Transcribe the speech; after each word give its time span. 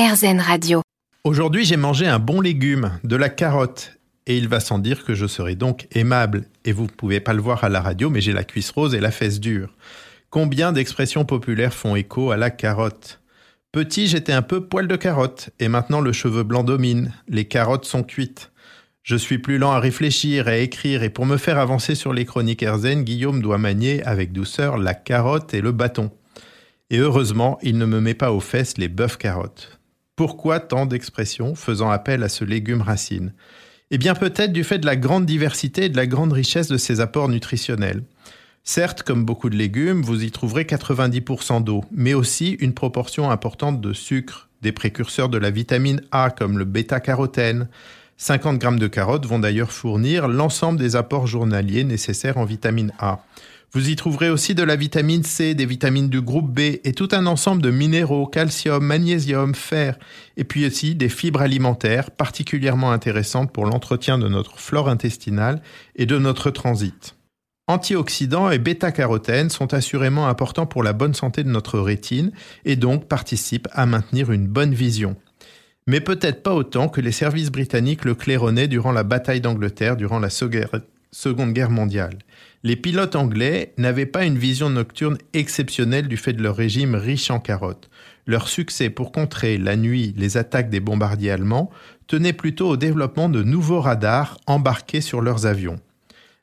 RZN 0.00 0.40
Radio. 0.40 0.80
Aujourd'hui, 1.24 1.66
j'ai 1.66 1.76
mangé 1.76 2.06
un 2.06 2.18
bon 2.18 2.40
légume, 2.40 2.92
de 3.04 3.16
la 3.16 3.28
carotte. 3.28 3.98
Et 4.26 4.38
il 4.38 4.48
va 4.48 4.58
sans 4.58 4.78
dire 4.78 5.04
que 5.04 5.14
je 5.14 5.26
serai 5.26 5.56
donc 5.56 5.88
aimable. 5.92 6.46
Et 6.64 6.72
vous 6.72 6.84
ne 6.84 6.88
pouvez 6.88 7.20
pas 7.20 7.34
le 7.34 7.42
voir 7.42 7.64
à 7.64 7.68
la 7.68 7.82
radio, 7.82 8.08
mais 8.08 8.22
j'ai 8.22 8.32
la 8.32 8.44
cuisse 8.44 8.70
rose 8.70 8.94
et 8.94 9.00
la 9.00 9.10
fesse 9.10 9.40
dure. 9.40 9.74
Combien 10.30 10.72
d'expressions 10.72 11.26
populaires 11.26 11.74
font 11.74 11.96
écho 11.96 12.30
à 12.30 12.38
la 12.38 12.48
carotte? 12.48 13.20
Petit, 13.72 14.06
j'étais 14.06 14.32
un 14.32 14.40
peu 14.40 14.64
poil 14.66 14.88
de 14.88 14.96
carotte, 14.96 15.50
et 15.58 15.68
maintenant 15.68 16.00
le 16.00 16.12
cheveu 16.12 16.44
blanc 16.44 16.64
domine. 16.64 17.12
Les 17.28 17.44
carottes 17.44 17.84
sont 17.84 18.02
cuites. 18.02 18.52
Je 19.02 19.16
suis 19.16 19.38
plus 19.38 19.58
lent 19.58 19.72
à 19.72 19.80
réfléchir, 19.80 20.48
à 20.48 20.56
écrire, 20.56 21.02
et 21.02 21.10
pour 21.10 21.26
me 21.26 21.36
faire 21.36 21.58
avancer 21.58 21.94
sur 21.94 22.14
les 22.14 22.24
chroniques 22.24 22.62
Erzen, 22.62 23.04
Guillaume 23.04 23.42
doit 23.42 23.58
manier 23.58 24.02
avec 24.04 24.32
douceur 24.32 24.78
la 24.78 24.94
carotte 24.94 25.52
et 25.52 25.60
le 25.60 25.72
bâton. 25.72 26.10
Et 26.88 26.96
heureusement, 26.96 27.58
il 27.60 27.76
ne 27.76 27.84
me 27.84 28.00
met 28.00 28.14
pas 28.14 28.32
aux 28.32 28.40
fesses 28.40 28.78
les 28.78 28.88
bœufs 28.88 29.18
carottes. 29.18 29.79
Pourquoi 30.20 30.60
tant 30.60 30.84
d'expressions 30.84 31.54
faisant 31.54 31.88
appel 31.88 32.22
à 32.22 32.28
ce 32.28 32.44
légume 32.44 32.82
racine 32.82 33.32
Eh 33.90 33.96
bien 33.96 34.14
peut-être 34.14 34.52
du 34.52 34.64
fait 34.64 34.78
de 34.78 34.84
la 34.84 34.94
grande 34.94 35.24
diversité 35.24 35.86
et 35.86 35.88
de 35.88 35.96
la 35.96 36.06
grande 36.06 36.34
richesse 36.34 36.68
de 36.68 36.76
ses 36.76 37.00
apports 37.00 37.30
nutritionnels. 37.30 38.02
Certes, 38.62 39.02
comme 39.02 39.24
beaucoup 39.24 39.48
de 39.48 39.56
légumes, 39.56 40.02
vous 40.02 40.22
y 40.22 40.30
trouverez 40.30 40.64
90% 40.64 41.64
d'eau, 41.64 41.84
mais 41.90 42.12
aussi 42.12 42.50
une 42.60 42.74
proportion 42.74 43.30
importante 43.30 43.80
de 43.80 43.94
sucre, 43.94 44.50
des 44.60 44.72
précurseurs 44.72 45.30
de 45.30 45.38
la 45.38 45.50
vitamine 45.50 46.02
A 46.12 46.28
comme 46.28 46.58
le 46.58 46.66
bêta-carotène. 46.66 47.68
50 48.18 48.58
grammes 48.58 48.78
de 48.78 48.88
carottes 48.88 49.24
vont 49.24 49.38
d'ailleurs 49.38 49.72
fournir 49.72 50.28
l'ensemble 50.28 50.78
des 50.78 50.96
apports 50.96 51.28
journaliers 51.28 51.84
nécessaires 51.84 52.36
en 52.36 52.44
vitamine 52.44 52.92
A. 52.98 53.24
Vous 53.72 53.88
y 53.88 53.94
trouverez 53.94 54.30
aussi 54.30 54.56
de 54.56 54.64
la 54.64 54.74
vitamine 54.74 55.22
C, 55.22 55.54
des 55.54 55.64
vitamines 55.64 56.08
du 56.08 56.20
groupe 56.20 56.50
B 56.50 56.80
et 56.82 56.92
tout 56.92 57.08
un 57.12 57.26
ensemble 57.26 57.62
de 57.62 57.70
minéraux, 57.70 58.26
calcium, 58.26 58.84
magnésium, 58.84 59.54
fer, 59.54 59.96
et 60.36 60.42
puis 60.42 60.66
aussi 60.66 60.96
des 60.96 61.08
fibres 61.08 61.40
alimentaires 61.40 62.10
particulièrement 62.10 62.90
intéressantes 62.90 63.52
pour 63.52 63.66
l'entretien 63.66 64.18
de 64.18 64.26
notre 64.26 64.58
flore 64.58 64.88
intestinale 64.88 65.62
et 65.94 66.04
de 66.04 66.18
notre 66.18 66.50
transit. 66.50 67.14
Antioxydants 67.68 68.50
et 68.50 68.58
bêta-carotène 68.58 69.50
sont 69.50 69.72
assurément 69.72 70.26
importants 70.26 70.66
pour 70.66 70.82
la 70.82 70.92
bonne 70.92 71.14
santé 71.14 71.44
de 71.44 71.50
notre 71.50 71.78
rétine 71.78 72.32
et 72.64 72.74
donc 72.74 73.06
participent 73.06 73.68
à 73.70 73.86
maintenir 73.86 74.32
une 74.32 74.48
bonne 74.48 74.74
vision. 74.74 75.14
Mais 75.86 76.00
peut-être 76.00 76.42
pas 76.42 76.54
autant 76.54 76.88
que 76.88 77.00
les 77.00 77.12
services 77.12 77.52
britanniques 77.52 78.04
le 78.04 78.16
claironnaient 78.16 78.66
durant 78.66 78.90
la 78.90 79.04
bataille 79.04 79.40
d'Angleterre 79.40 79.96
durant 79.96 80.18
la 80.18 80.30
Seconde 80.30 80.82
Guerre 81.52 81.70
mondiale. 81.70 82.18
Les 82.62 82.76
pilotes 82.76 83.16
anglais 83.16 83.72
n'avaient 83.78 84.06
pas 84.06 84.24
une 84.24 84.38
vision 84.38 84.70
nocturne 84.70 85.18
exceptionnelle 85.32 86.08
du 86.08 86.16
fait 86.16 86.32
de 86.32 86.42
leur 86.42 86.56
régime 86.56 86.94
riche 86.94 87.30
en 87.30 87.40
carottes. 87.40 87.90
Leur 88.26 88.48
succès 88.48 88.90
pour 88.90 89.12
contrer 89.12 89.58
la 89.58 89.76
nuit 89.76 90.14
les 90.16 90.36
attaques 90.36 90.70
des 90.70 90.80
bombardiers 90.80 91.32
allemands 91.32 91.70
tenait 92.06 92.32
plutôt 92.32 92.68
au 92.68 92.76
développement 92.76 93.28
de 93.28 93.42
nouveaux 93.42 93.80
radars 93.80 94.38
embarqués 94.46 95.00
sur 95.00 95.20
leurs 95.20 95.46
avions. 95.46 95.80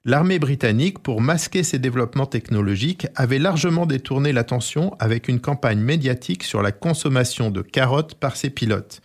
L'armée 0.06 0.40
britannique, 0.40 1.00
pour 1.00 1.22
masquer 1.22 1.64
ces 1.64 1.80
développements 1.80 2.26
technologiques, 2.26 3.08
avait 3.16 3.40
largement 3.40 3.86
détourné 3.86 4.31
l'attention 4.31 4.96
avec 5.00 5.28
une 5.28 5.42
campagne 5.42 5.80
médiatique 5.80 6.44
sur 6.44 6.62
la 6.62 6.72
consommation 6.72 7.52
de 7.52 7.62
carottes 7.62 8.16
par 8.16 8.38
ses 8.38 8.50
pilotes. 8.50 9.02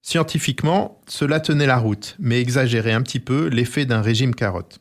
Scientifiquement, 0.00 1.00
cela 1.06 1.40
tenait 1.40 1.66
la 1.66 1.76
route, 1.76 2.16
mais 2.20 2.40
exagérait 2.40 2.92
un 2.92 3.02
petit 3.02 3.20
peu 3.20 3.48
l'effet 3.48 3.84
d'un 3.84 4.00
régime 4.00 4.34
carotte. 4.34 4.80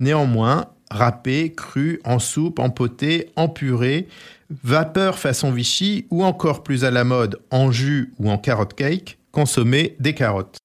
Néanmoins, 0.00 0.66
râpé, 0.90 1.52
cru, 1.52 2.00
en 2.04 2.18
soupe, 2.18 2.58
en 2.58 2.70
poté, 2.70 3.30
en 3.36 3.48
purée, 3.48 4.08
vapeur 4.62 5.18
façon 5.18 5.50
Vichy 5.50 6.06
ou 6.10 6.24
encore 6.24 6.62
plus 6.62 6.84
à 6.84 6.90
la 6.90 7.04
mode 7.04 7.40
en 7.50 7.70
jus 7.70 8.12
ou 8.18 8.30
en 8.30 8.38
carotte 8.38 8.74
cake, 8.74 9.18
consommer 9.32 9.96
des 10.00 10.14
carottes. 10.14 10.58